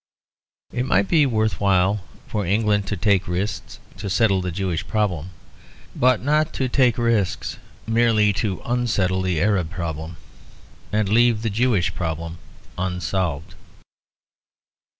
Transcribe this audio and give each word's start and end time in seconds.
It 0.73 0.87
might 0.87 1.07
be 1.07 1.27
worth 1.27 1.59
while 1.61 2.03
for 2.25 2.43
England 2.43 2.87
to 2.87 2.97
take 2.97 3.27
risks 3.27 3.77
to 3.97 4.09
settle 4.09 4.41
the 4.41 4.49
Jewish 4.49 4.87
problem; 4.87 5.29
but 5.95 6.23
not 6.23 6.53
to 6.53 6.67
take 6.67 6.97
risks 6.97 7.57
merely 7.85 8.33
to 8.33 8.63
unsettle 8.65 9.21
the 9.21 9.39
Arab 9.39 9.69
problem, 9.69 10.17
and 10.91 11.07
leave 11.07 11.43
the 11.43 11.51
Jewish 11.51 11.93
problem 11.93 12.39
unsolved. 12.79 13.53